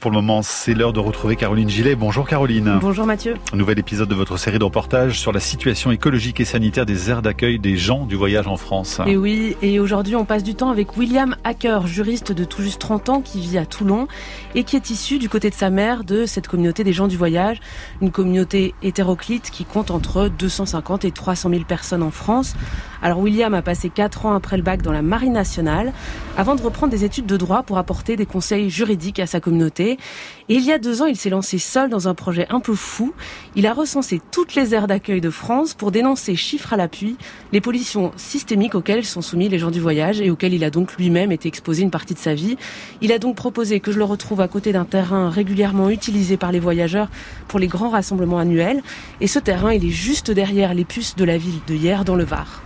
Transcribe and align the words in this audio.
Pour 0.00 0.12
le 0.12 0.18
moment, 0.18 0.42
c'est 0.42 0.74
l'heure 0.74 0.92
de 0.92 1.00
retrouver 1.00 1.34
Caroline 1.34 1.68
Gillet. 1.68 1.96
Bonjour 1.96 2.28
Caroline. 2.28 2.78
Bonjour 2.80 3.04
Mathieu. 3.04 3.34
Nouvel 3.52 3.80
épisode 3.80 4.08
de 4.08 4.14
votre 4.14 4.36
série 4.36 4.60
de 4.60 4.64
reportages 4.64 5.18
sur 5.18 5.32
la 5.32 5.40
situation 5.40 5.90
écologique 5.90 6.38
et 6.38 6.44
sanitaire 6.44 6.86
des 6.86 7.10
aires 7.10 7.20
d'accueil 7.20 7.58
des 7.58 7.76
gens 7.76 8.06
du 8.06 8.14
voyage 8.14 8.46
en 8.46 8.56
France. 8.56 9.00
Et 9.08 9.16
oui, 9.16 9.56
et 9.60 9.80
aujourd'hui 9.80 10.14
on 10.14 10.24
passe 10.24 10.44
du 10.44 10.54
temps 10.54 10.70
avec 10.70 10.96
William 10.96 11.34
Hacker, 11.42 11.88
juriste 11.88 12.30
de 12.30 12.44
tout 12.44 12.62
juste 12.62 12.80
30 12.80 13.08
ans 13.08 13.20
qui 13.20 13.40
vit 13.40 13.58
à 13.58 13.66
Toulon 13.66 14.06
et 14.54 14.62
qui 14.62 14.76
est 14.76 14.88
issu 14.90 15.18
du 15.18 15.28
côté 15.28 15.50
de 15.50 15.54
sa 15.56 15.68
mère 15.68 16.04
de 16.04 16.26
cette 16.26 16.46
communauté 16.46 16.84
des 16.84 16.92
gens 16.92 17.08
du 17.08 17.16
voyage, 17.16 17.58
une 18.00 18.12
communauté 18.12 18.76
hétéroclite 18.84 19.50
qui 19.50 19.64
compte 19.64 19.90
entre 19.90 20.28
250 20.28 21.06
et 21.06 21.10
300 21.10 21.50
000 21.50 21.62
personnes 21.64 22.04
en 22.04 22.12
France. 22.12 22.54
Alors 23.02 23.18
William 23.18 23.52
a 23.52 23.62
passé 23.62 23.90
4 23.90 24.26
ans 24.26 24.34
après 24.34 24.56
le 24.58 24.62
bac 24.62 24.80
dans 24.80 24.92
la 24.92 25.02
Marine 25.02 25.32
nationale 25.32 25.92
avant 26.36 26.54
de 26.54 26.62
reprendre 26.62 26.92
des 26.92 27.02
études 27.02 27.26
de 27.26 27.36
droit 27.36 27.64
pour 27.64 27.78
apporter 27.78 28.14
des 28.14 28.26
conseils 28.26 28.70
juridiques 28.70 29.18
à 29.18 29.26
sa 29.26 29.40
communauté 29.40 29.87
et 29.92 30.54
il 30.54 30.64
y 30.64 30.72
a 30.72 30.78
deux 30.78 31.02
ans, 31.02 31.06
il 31.06 31.16
s'est 31.16 31.30
lancé 31.30 31.58
seul 31.58 31.90
dans 31.90 32.08
un 32.08 32.14
projet 32.14 32.46
un 32.50 32.60
peu 32.60 32.74
fou. 32.74 33.12
Il 33.54 33.66
a 33.66 33.72
recensé 33.72 34.20
toutes 34.30 34.54
les 34.54 34.74
aires 34.74 34.86
d'accueil 34.86 35.20
de 35.20 35.30
France 35.30 35.74
pour 35.74 35.92
dénoncer, 35.92 36.36
chiffres 36.36 36.72
à 36.72 36.76
l'appui, 36.76 37.16
les 37.52 37.60
pollutions 37.60 38.12
systémiques 38.16 38.74
auxquelles 38.74 39.04
sont 39.04 39.20
soumis 39.20 39.48
les 39.48 39.58
gens 39.58 39.70
du 39.70 39.80
voyage 39.80 40.20
et 40.20 40.30
auxquelles 40.30 40.54
il 40.54 40.64
a 40.64 40.70
donc 40.70 40.96
lui-même 40.96 41.32
été 41.32 41.48
exposé 41.48 41.82
une 41.82 41.90
partie 41.90 42.14
de 42.14 42.18
sa 42.18 42.34
vie. 42.34 42.56
Il 43.00 43.12
a 43.12 43.18
donc 43.18 43.36
proposé 43.36 43.80
que 43.80 43.92
je 43.92 43.98
le 43.98 44.04
retrouve 44.04 44.40
à 44.40 44.48
côté 44.48 44.72
d'un 44.72 44.84
terrain 44.84 45.30
régulièrement 45.30 45.90
utilisé 45.90 46.36
par 46.36 46.50
les 46.50 46.60
voyageurs 46.60 47.08
pour 47.46 47.58
les 47.58 47.68
grands 47.68 47.90
rassemblements 47.90 48.38
annuels. 48.38 48.82
Et 49.20 49.26
ce 49.26 49.38
terrain, 49.38 49.72
il 49.72 49.84
est 49.84 49.90
juste 49.90 50.30
derrière 50.30 50.74
les 50.74 50.84
puces 50.84 51.14
de 51.16 51.24
la 51.24 51.36
ville 51.36 51.60
de 51.66 51.74
hier 51.74 52.04
dans 52.04 52.16
le 52.16 52.24
Var 52.24 52.62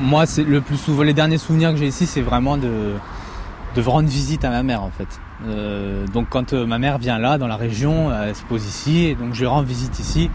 moi, 0.00 0.26
c'est 0.26 0.44
le 0.44 0.60
plus 0.60 0.76
souvent, 0.76 1.02
les 1.02 1.14
derniers 1.14 1.38
souvenirs 1.38 1.72
que 1.72 1.76
j'ai 1.76 1.88
ici, 1.88 2.06
c'est 2.06 2.20
vraiment 2.20 2.56
de, 2.56 2.94
de 3.82 3.88
rendre 3.88 4.08
visite 4.08 4.44
à 4.44 4.50
ma 4.50 4.62
mère 4.62 4.82
en 4.82 4.90
fait. 4.90 5.20
Euh, 5.46 6.06
donc 6.08 6.26
quand 6.30 6.52
euh, 6.52 6.66
ma 6.66 6.78
mère 6.78 6.98
vient 6.98 7.18
là 7.18 7.38
dans 7.38 7.46
la 7.46 7.56
région, 7.56 8.12
elle 8.12 8.34
se 8.34 8.42
pose 8.42 8.66
ici 8.66 9.06
et 9.06 9.14
donc 9.14 9.34
je 9.34 9.44
rends 9.44 9.62
visite 9.62 9.98
ici. 10.00 10.30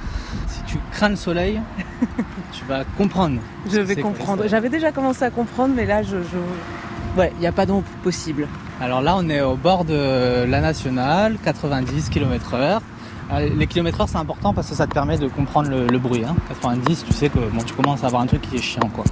Si 0.47 0.63
tu 0.63 0.77
crains 0.91 1.09
le 1.09 1.17
soleil, 1.17 1.59
tu 2.53 2.63
vas 2.65 2.85
comprendre. 2.97 3.39
Je 3.69 3.81
vais 3.81 3.97
comprendre. 3.97 4.43
J'avais 4.47 4.69
déjà 4.69 4.91
commencé 4.91 5.23
à 5.23 5.29
comprendre, 5.29 5.73
mais 5.75 5.85
là 5.85 6.03
je, 6.03 6.17
je... 6.17 7.19
ouais, 7.19 7.33
il 7.35 7.41
n'y 7.41 7.47
a 7.47 7.51
pas 7.51 7.65
d'ombre 7.65 7.83
possible. 8.01 8.47
Alors 8.81 9.01
là, 9.01 9.15
on 9.17 9.29
est 9.29 9.41
au 9.41 9.55
bord 9.55 9.85
de 9.85 10.45
la 10.45 10.61
nationale, 10.61 11.37
90 11.43 12.09
km/h. 12.09 12.79
Les 13.57 13.67
kilomètres 13.67 13.99
heure 13.99 14.09
c'est 14.09 14.17
important 14.17 14.53
parce 14.53 14.69
que 14.69 14.75
ça 14.75 14.87
te 14.87 14.93
permet 14.93 15.17
de 15.17 15.27
comprendre 15.27 15.69
le, 15.69 15.97
bruit. 15.99 16.23
90, 16.47 17.01
hein. 17.01 17.05
tu 17.07 17.13
sais 17.13 17.29
que 17.29 17.39
bon, 17.39 17.63
tu 17.65 17.73
commences 17.73 18.03
à 18.03 18.07
avoir 18.07 18.21
un 18.21 18.27
truc 18.27 18.41
qui 18.41 18.55
est 18.55 18.61
chiant 18.61 18.89
quoi. 18.93 19.03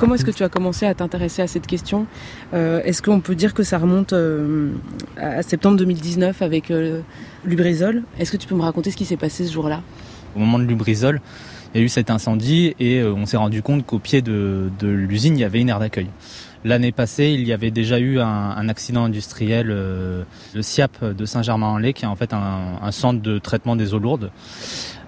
Comment 0.00 0.14
est-ce 0.14 0.24
que 0.24 0.30
tu 0.30 0.44
as 0.44 0.48
commencé 0.48 0.86
à 0.86 0.94
t'intéresser 0.94 1.42
à 1.42 1.46
cette 1.46 1.66
question? 1.66 2.06
Euh, 2.54 2.80
Est-ce 2.84 3.02
qu'on 3.02 3.20
peut 3.20 3.34
dire 3.34 3.52
que 3.52 3.62
ça 3.62 3.76
remonte 3.76 4.14
euh, 4.14 4.70
à 5.18 5.42
septembre 5.42 5.76
2019 5.76 6.40
avec 6.40 6.70
euh, 6.70 7.02
Lubrizol? 7.44 8.02
Est-ce 8.18 8.32
que 8.32 8.38
tu 8.38 8.48
peux 8.48 8.54
me 8.54 8.62
raconter 8.62 8.90
ce 8.90 8.96
qui 8.96 9.04
s'est 9.04 9.18
passé 9.18 9.44
ce 9.44 9.52
jour-là? 9.52 9.82
Au 10.34 10.38
moment 10.38 10.58
de 10.58 10.64
Lubrizol, 10.64 11.20
il 11.74 11.80
y 11.80 11.82
a 11.82 11.84
eu 11.84 11.90
cet 11.90 12.08
incendie 12.08 12.74
et 12.80 13.02
on 13.04 13.26
s'est 13.26 13.36
rendu 13.36 13.60
compte 13.60 13.84
qu'au 13.84 13.98
pied 13.98 14.22
de, 14.22 14.70
l'usine, 14.80 15.36
il 15.36 15.40
y 15.42 15.44
avait 15.44 15.60
une 15.60 15.68
aire 15.68 15.80
d'accueil. 15.80 16.08
L'année 16.64 16.92
passée, 16.92 17.36
il 17.38 17.46
y 17.46 17.52
avait 17.52 17.70
déjà 17.70 17.98
eu 17.98 18.20
un, 18.20 18.68
accident 18.70 19.04
industriel, 19.04 19.66
le 19.66 20.62
SIAP 20.62 21.04
de 21.04 21.26
Saint-Germain-en-Laye, 21.26 21.92
qui 21.92 22.06
est 22.06 22.08
en 22.08 22.16
fait 22.16 22.32
un 22.32 22.90
centre 22.90 23.20
de 23.20 23.38
traitement 23.38 23.76
des 23.76 23.92
eaux 23.92 23.98
lourdes, 23.98 24.30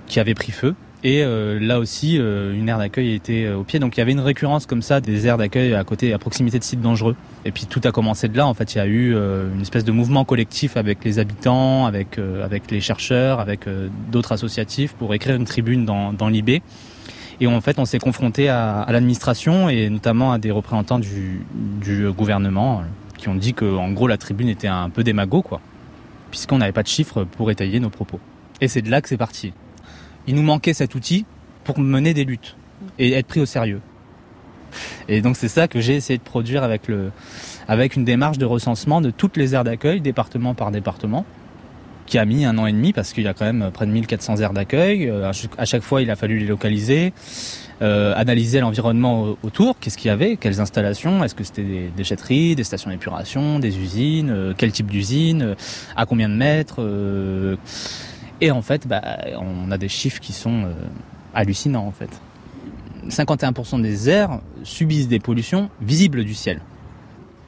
qui 0.06 0.20
avait 0.20 0.34
pris 0.34 0.52
feu. 0.52 0.74
Et 1.04 1.24
euh, 1.24 1.58
là 1.58 1.80
aussi, 1.80 2.18
euh, 2.18 2.54
une 2.54 2.68
aire 2.68 2.78
d'accueil 2.78 3.14
était 3.14 3.44
euh, 3.44 3.56
au 3.56 3.64
pied. 3.64 3.80
Donc 3.80 3.96
il 3.96 4.00
y 4.00 4.02
avait 4.02 4.12
une 4.12 4.20
récurrence 4.20 4.66
comme 4.66 4.82
ça 4.82 5.00
des 5.00 5.26
aires 5.26 5.36
d'accueil 5.36 5.74
à 5.74 5.82
côté, 5.82 6.12
à 6.12 6.18
proximité 6.18 6.60
de 6.60 6.64
sites 6.64 6.80
dangereux. 6.80 7.16
Et 7.44 7.50
puis 7.50 7.66
tout 7.66 7.80
a 7.84 7.90
commencé 7.90 8.28
de 8.28 8.36
là. 8.36 8.46
En 8.46 8.54
fait, 8.54 8.74
il 8.74 8.78
y 8.78 8.80
a 8.80 8.86
eu 8.86 9.14
une 9.14 9.60
espèce 9.60 9.84
de 9.84 9.90
mouvement 9.90 10.24
collectif 10.24 10.76
avec 10.76 11.04
les 11.04 11.18
habitants, 11.18 11.86
avec 11.86 12.18
avec 12.18 12.70
les 12.70 12.80
chercheurs, 12.80 13.40
avec 13.40 13.66
d'autres 14.12 14.32
associatifs 14.32 14.92
pour 14.92 15.12
écrire 15.12 15.34
une 15.34 15.44
tribune 15.44 15.84
dans, 15.84 16.28
l'IB. 16.28 16.62
Et 17.40 17.46
en 17.48 17.60
fait, 17.60 17.80
on 17.80 17.84
s'est 17.84 17.98
confronté 17.98 18.48
à, 18.48 18.86
l'administration 18.90 19.68
et 19.68 19.90
notamment 19.90 20.32
à 20.32 20.38
des 20.38 20.52
représentants 20.52 21.00
du, 21.00 21.44
du 21.80 22.08
gouvernement 22.12 22.82
qui 23.18 23.28
ont 23.28 23.34
dit 23.34 23.54
que, 23.54 23.64
en 23.76 23.90
gros, 23.90 24.06
la 24.06 24.18
tribune 24.18 24.48
était 24.48 24.68
un 24.68 24.88
peu 24.88 25.02
démago, 25.02 25.42
quoi, 25.42 25.60
puisqu'on 26.30 26.58
n'avait 26.58 26.72
pas 26.72 26.84
de 26.84 26.88
chiffres 26.88 27.24
pour 27.24 27.50
étayer 27.50 27.80
nos 27.80 27.90
propos. 27.90 28.20
Et 28.60 28.68
c'est 28.68 28.82
de 28.82 28.90
là 28.90 29.00
que 29.00 29.08
c'est 29.08 29.16
parti 29.16 29.52
il 30.26 30.34
nous 30.34 30.42
manquait 30.42 30.74
cet 30.74 30.94
outil 30.94 31.24
pour 31.64 31.78
mener 31.78 32.14
des 32.14 32.24
luttes 32.24 32.56
et 32.98 33.12
être 33.12 33.26
pris 33.26 33.40
au 33.40 33.46
sérieux. 33.46 33.80
Et 35.08 35.20
donc 35.20 35.36
c'est 35.36 35.48
ça 35.48 35.68
que 35.68 35.80
j'ai 35.80 35.94
essayé 35.94 36.18
de 36.18 36.22
produire 36.22 36.62
avec 36.62 36.88
le, 36.88 37.10
avec 37.68 37.96
une 37.96 38.04
démarche 38.04 38.38
de 38.38 38.46
recensement 38.46 39.00
de 39.00 39.10
toutes 39.10 39.36
les 39.36 39.54
aires 39.54 39.64
d'accueil, 39.64 40.00
département 40.00 40.54
par 40.54 40.70
département, 40.70 41.24
qui 42.06 42.18
a 42.18 42.24
mis 42.24 42.44
un 42.44 42.58
an 42.58 42.66
et 42.66 42.72
demi 42.72 42.92
parce 42.92 43.12
qu'il 43.12 43.24
y 43.24 43.28
a 43.28 43.34
quand 43.34 43.44
même 43.44 43.70
près 43.72 43.86
de 43.86 43.92
1400 43.92 44.38
aires 44.38 44.52
d'accueil. 44.52 45.08
Euh, 45.08 45.30
à 45.58 45.64
chaque 45.64 45.82
fois, 45.82 46.02
il 46.02 46.10
a 46.10 46.16
fallu 46.16 46.38
les 46.38 46.46
localiser, 46.46 47.12
euh, 47.80 48.14
analyser 48.16 48.60
l'environnement 48.60 49.36
autour, 49.42 49.78
qu'est-ce 49.78 49.96
qu'il 49.96 50.08
y 50.08 50.10
avait, 50.10 50.36
quelles 50.36 50.60
installations, 50.60 51.22
est-ce 51.24 51.34
que 51.34 51.44
c'était 51.44 51.62
des 51.62 51.90
déchetteries, 51.96 52.54
des 52.54 52.64
stations 52.64 52.90
d'épuration, 52.90 53.58
des 53.58 53.78
usines, 53.78 54.30
euh, 54.30 54.54
quel 54.56 54.72
type 54.72 54.90
d'usine, 54.90 55.54
à 55.96 56.06
combien 56.06 56.28
de 56.28 56.34
mètres. 56.34 56.80
Et 58.42 58.50
en 58.50 58.60
fait, 58.60 58.88
bah, 58.88 59.02
on 59.38 59.70
a 59.70 59.78
des 59.78 59.88
chiffres 59.88 60.20
qui 60.20 60.32
sont 60.32 60.64
euh, 60.64 60.72
hallucinants 61.32 61.86
en 61.86 61.92
fait. 61.92 62.10
51% 63.08 63.80
des 63.80 64.10
airs 64.10 64.40
subissent 64.64 65.06
des 65.06 65.20
pollutions 65.20 65.70
visibles 65.80 66.24
du 66.24 66.34
ciel. 66.34 66.60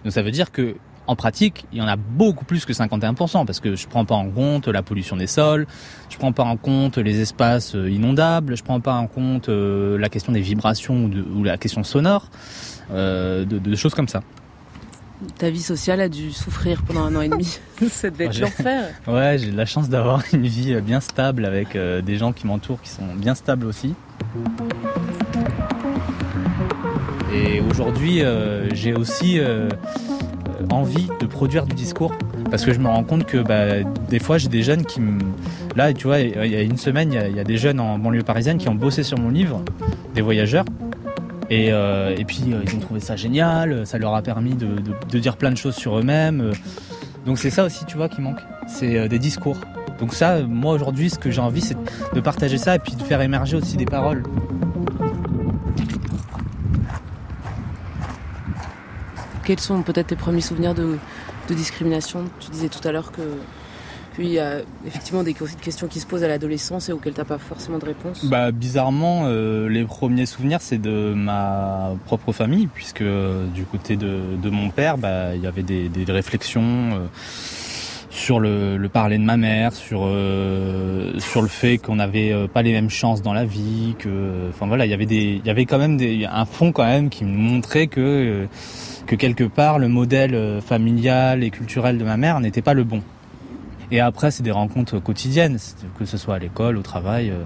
Donc 0.04 0.12
ça 0.12 0.22
veut 0.22 0.30
dire 0.30 0.52
que 0.52 0.76
en 1.08 1.16
pratique, 1.16 1.66
il 1.72 1.78
y 1.78 1.82
en 1.82 1.88
a 1.88 1.96
beaucoup 1.96 2.44
plus 2.44 2.64
que 2.64 2.72
51% 2.72 3.44
parce 3.44 3.58
que 3.58 3.74
je 3.74 3.88
prends 3.88 4.04
pas 4.04 4.14
en 4.14 4.30
compte 4.30 4.68
la 4.68 4.82
pollution 4.82 5.16
des 5.16 5.26
sols, 5.26 5.66
je 6.10 6.16
prends 6.16 6.32
pas 6.32 6.44
en 6.44 6.56
compte 6.56 6.96
les 6.96 7.20
espaces 7.20 7.74
euh, 7.74 7.90
inondables, 7.90 8.56
je 8.56 8.62
prends 8.62 8.80
pas 8.80 8.94
en 8.94 9.08
compte 9.08 9.48
euh, 9.48 9.98
la 9.98 10.08
question 10.08 10.32
des 10.32 10.40
vibrations 10.40 11.10
ou, 11.36 11.42
la 11.42 11.58
question 11.58 11.82
sonore, 11.82 12.30
de, 12.90 13.74
choses 13.74 13.94
comme 13.94 14.08
ça 14.08 14.22
ta 15.38 15.50
vie 15.50 15.62
sociale 15.62 16.00
a 16.00 16.08
dû 16.08 16.32
souffrir 16.32 16.82
pendant 16.82 17.02
un 17.02 17.16
an 17.16 17.20
et 17.20 17.28
demi. 17.28 17.58
Ça 17.88 18.10
devait 18.10 18.26
être 18.26 18.40
l'enfer. 18.40 18.90
Ouais, 19.06 19.36
j'ai 19.38 19.50
la 19.50 19.66
chance 19.66 19.88
d'avoir 19.88 20.22
une 20.32 20.46
vie 20.46 20.74
bien 20.80 21.00
stable 21.00 21.44
avec 21.44 21.76
euh, 21.76 22.00
des 22.00 22.16
gens 22.16 22.32
qui 22.32 22.46
m'entourent 22.46 22.80
qui 22.80 22.90
sont 22.90 23.14
bien 23.14 23.34
stables 23.34 23.66
aussi. 23.66 23.94
Et 27.32 27.60
aujourd'hui, 27.60 28.22
euh, 28.22 28.68
j'ai 28.74 28.94
aussi 28.94 29.38
euh, 29.38 29.68
envie 30.70 31.08
de 31.20 31.26
produire 31.26 31.66
du 31.66 31.74
discours 31.74 32.12
parce 32.50 32.64
que 32.64 32.72
je 32.72 32.78
me 32.78 32.88
rends 32.88 33.04
compte 33.04 33.26
que 33.26 33.38
bah, 33.38 33.82
des 34.08 34.18
fois 34.18 34.38
j'ai 34.38 34.48
des 34.48 34.62
jeunes 34.62 34.84
qui 34.84 35.00
me... 35.00 35.18
Là, 35.74 35.92
tu 35.92 36.06
vois, 36.06 36.20
il 36.20 36.52
y 36.52 36.54
a 36.54 36.62
une 36.62 36.76
semaine, 36.76 37.12
il 37.12 37.36
y, 37.36 37.40
a 37.40 37.44
des 37.44 37.56
jeunes 37.56 37.80
en 37.80 37.98
banlieue 37.98 38.22
parisienne 38.22 38.58
qui 38.58 38.68
ont 38.68 38.76
bossé 38.76 39.02
sur 39.02 39.18
mon 39.18 39.30
livre, 39.30 39.60
des 40.14 40.20
voyageurs, 40.20 40.64
euh, 41.50 42.14
et, 42.16 42.24
puis 42.24 42.42
euh, 42.48 42.62
ils 42.64 42.74
ont 42.74 42.80
trouvé 42.80 43.00
ça 43.00 43.16
génial, 43.16 43.86
ça 43.86 43.98
leur 43.98 44.14
a 44.14 44.22
permis 44.22 44.54
de, 44.54 45.18
dire 45.18 45.36
plein 45.36 45.50
de 45.50 45.56
choses 45.56 45.74
sur 45.74 45.98
eux-mêmes. 45.98 46.52
Donc 47.26 47.38
c'est 47.38 47.50
ça 47.50 47.64
aussi, 47.64 47.84
tu 47.86 47.96
vois, 47.96 48.08
qui 48.08 48.20
manque. 48.20 48.40
C'est 48.66 48.98
euh, 48.98 49.08
des 49.08 49.18
discours. 49.18 49.58
Donc 49.98 50.14
ça, 50.14 50.42
moi 50.42 50.74
aujourd'hui, 50.74 51.10
ce 51.10 51.18
que 51.18 51.30
j'ai 51.30 51.40
envie, 51.40 51.60
c'est 51.60 51.76
de 52.14 52.20
partager 52.20 52.58
ça 52.58 52.74
et 52.74 52.78
puis 52.78 52.94
de 52.94 53.02
faire 53.02 53.20
émerger 53.20 53.56
aussi 53.56 53.76
des 53.76 53.84
paroles. 53.84 54.22
Quels 59.44 59.60
sont 59.60 59.82
peut-être 59.82 60.08
tes 60.08 60.16
premiers 60.16 60.40
souvenirs 60.40 60.74
de 60.74 60.98
discrimination? 61.50 62.24
Tu 62.40 62.50
disais 62.50 62.68
tout 62.68 62.86
à 62.86 62.92
l'heure 62.92 63.12
que 63.12 63.22
puis 64.14 64.28
il 64.28 64.32
y 64.32 64.38
a 64.38 64.60
effectivement 64.86 65.24
des 65.24 65.34
questions 65.34 65.88
qui 65.88 65.98
se 65.98 66.06
posent 66.06 66.22
à 66.22 66.28
l'adolescence 66.28 66.88
et 66.88 66.92
auxquelles 66.92 67.14
tu 67.14 67.20
n'as 67.20 67.24
pas 67.24 67.38
forcément 67.38 67.78
de 67.78 67.86
réponse. 67.86 68.24
Bah 68.24 68.52
bizarrement, 68.52 69.24
euh, 69.24 69.68
les 69.68 69.82
premiers 69.82 70.26
souvenirs 70.26 70.60
c'est 70.60 70.78
de 70.78 71.12
ma 71.14 71.90
propre 72.06 72.32
famille, 72.32 72.68
puisque 72.68 73.02
euh, 73.02 73.44
du 73.48 73.64
côté 73.64 73.96
de, 73.96 74.50
mon 74.50 74.70
père, 74.70 74.98
bah, 74.98 75.34
il 75.34 75.42
y 75.42 75.48
avait 75.48 75.64
des, 75.64 75.90
réflexions. 76.08 76.62
Euh, 76.62 77.06
sur 78.10 78.38
le, 78.38 78.78
parler 78.92 79.18
de 79.18 79.24
ma 79.24 79.36
mère, 79.36 79.72
sur 79.72 80.08
sur 81.18 81.42
le 81.42 81.48
fait 81.48 81.78
qu'on 81.78 81.96
n'avait 81.96 82.46
pas 82.46 82.62
les 82.62 82.70
mêmes 82.70 82.88
chances 82.88 83.22
dans 83.22 83.32
la 83.32 83.44
vie, 83.44 83.96
que 83.98 84.50
enfin 84.50 84.68
voilà, 84.68 84.86
il 84.86 84.90
y 84.92 84.94
avait 84.94 85.04
des 85.04 85.40
il 85.42 85.44
y 85.44 85.50
avait 85.50 85.66
quand 85.66 85.78
même 85.78 85.96
des, 85.96 86.24
un 86.24 86.44
fond 86.44 86.70
quand 86.70 86.84
même 86.84 87.10
qui 87.10 87.24
me 87.24 87.36
montrait 87.36 87.88
que 87.88 88.46
que 89.06 89.16
quelque 89.16 89.42
part 89.42 89.80
le 89.80 89.88
modèle 89.88 90.60
familial 90.64 91.42
et 91.42 91.50
culturel 91.50 91.98
de 91.98 92.04
ma 92.04 92.16
mère 92.16 92.38
n'était 92.38 92.62
pas 92.62 92.74
le 92.74 92.84
bon. 92.84 93.02
Et 93.90 94.00
après, 94.00 94.30
c'est 94.30 94.42
des 94.42 94.50
rencontres 94.50 94.98
quotidiennes, 94.98 95.58
que 95.98 96.04
ce 96.04 96.16
soit 96.16 96.36
à 96.36 96.38
l'école, 96.38 96.76
au 96.76 96.82
travail. 96.82 97.30
Euh. 97.30 97.42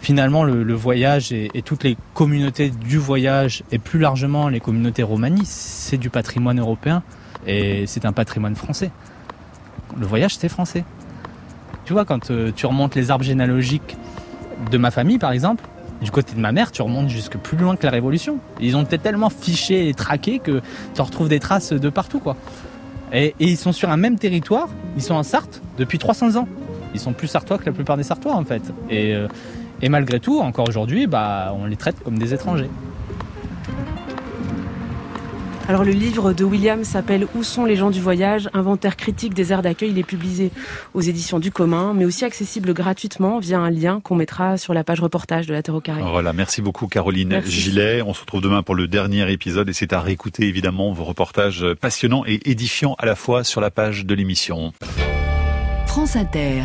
Finalement, 0.00 0.44
le, 0.44 0.74
voyage 0.74 1.30
et, 1.32 1.50
toutes 1.62 1.84
les 1.84 1.96
communautés 2.14 2.70
du 2.70 2.96
voyage, 2.96 3.62
et 3.70 3.78
plus 3.78 3.98
largement 3.98 4.48
les 4.48 4.60
communautés 4.60 5.02
romanies, 5.02 5.44
c'est 5.44 5.98
du 5.98 6.08
patrimoine 6.08 6.58
européen 6.58 7.02
et 7.46 7.86
c'est 7.86 8.06
un 8.06 8.12
patrimoine 8.12 8.54
français. 8.54 8.90
Le 9.98 10.06
voyage, 10.06 10.36
c'est 10.36 10.48
français. 10.48 10.84
Tu 11.84 11.92
vois, 11.92 12.04
quand 12.04 12.30
euh, 12.30 12.50
tu 12.54 12.64
remontes 12.66 12.94
les 12.94 13.10
arbres 13.10 13.24
généalogiques 13.24 13.96
de 14.70 14.78
ma 14.78 14.90
famille, 14.90 15.18
par 15.18 15.32
exemple, 15.32 15.64
Du 16.00 16.10
côté 16.10 16.34
de 16.34 16.40
ma 16.40 16.50
mère, 16.50 16.72
tu 16.72 16.80
remontes 16.80 17.10
jusque 17.10 17.36
plus 17.36 17.58
loin 17.58 17.76
que 17.76 17.84
la 17.84 17.90
Révolution. 17.90 18.38
Ils 18.58 18.74
ont 18.74 18.82
été 18.82 18.96
tellement 18.96 19.28
fichés 19.28 19.90
et 19.90 19.92
traqués 19.92 20.38
que 20.38 20.62
tu 20.94 21.02
retrouves 21.02 21.28
des 21.28 21.40
traces 21.40 21.74
de 21.74 21.90
partout, 21.90 22.20
quoi. 22.20 22.36
Et, 23.12 23.34
ils 23.38 23.56
sont 23.56 23.72
sur 23.72 23.90
un 23.90 23.96
même 23.96 24.18
territoire, 24.18 24.68
ils 24.96 25.02
sont 25.02 25.14
en 25.14 25.22
Sarthe 25.22 25.62
depuis 25.78 25.98
300 25.98 26.36
ans. 26.36 26.48
Ils 26.94 27.00
sont 27.00 27.12
plus 27.12 27.28
sartois 27.28 27.58
que 27.58 27.66
la 27.66 27.72
plupart 27.72 27.96
des 27.96 28.02
Sartois, 28.02 28.34
en 28.34 28.44
fait. 28.44 28.62
Et, 28.88 29.14
euh, 29.14 29.28
malgré 29.88 30.20
tout, 30.20 30.40
encore 30.40 30.68
aujourd'hui, 30.68 31.06
bah, 31.06 31.54
on 31.58 31.66
les 31.66 31.76
traite 31.76 32.00
comme 32.02 32.18
des 32.18 32.34
étrangers. 32.34 32.68
Alors 35.70 35.84
le 35.84 35.92
livre 35.92 36.32
de 36.32 36.42
William 36.42 36.82
s'appelle 36.82 37.28
Où 37.36 37.44
sont 37.44 37.64
les 37.64 37.76
gens 37.76 37.90
du 37.90 38.00
voyage? 38.00 38.50
Inventaire 38.54 38.96
critique 38.96 39.34
des 39.34 39.52
aires 39.52 39.62
d'accueil. 39.62 39.90
Il 39.90 39.98
est 40.00 40.02
publié 40.02 40.50
aux 40.94 41.00
éditions 41.00 41.38
du 41.38 41.52
commun, 41.52 41.94
mais 41.94 42.04
aussi 42.04 42.24
accessible 42.24 42.74
gratuitement 42.74 43.38
via 43.38 43.60
un 43.60 43.70
lien 43.70 44.00
qu'on 44.00 44.16
mettra 44.16 44.58
sur 44.58 44.74
la 44.74 44.82
page 44.82 44.98
reportage 44.98 45.46
de 45.46 45.52
la 45.52 45.62
Terre 45.62 45.76
au 45.76 45.80
carré. 45.80 46.02
Voilà, 46.02 46.32
merci 46.32 46.60
beaucoup 46.60 46.88
Caroline 46.88 47.40
Gillet. 47.46 48.02
On 48.02 48.14
se 48.14 48.22
retrouve 48.22 48.40
demain 48.40 48.64
pour 48.64 48.74
le 48.74 48.88
dernier 48.88 49.30
épisode 49.30 49.68
et 49.68 49.72
c'est 49.72 49.92
à 49.92 50.00
réécouter 50.00 50.48
évidemment 50.48 50.90
vos 50.90 51.04
reportages 51.04 51.64
passionnants 51.80 52.24
et 52.26 52.40
édifiants 52.50 52.96
à 52.98 53.06
la 53.06 53.14
fois 53.14 53.44
sur 53.44 53.60
la 53.60 53.70
page 53.70 54.04
de 54.04 54.14
l'émission. 54.16 54.72
France 55.86 56.16
Inter. 56.16 56.64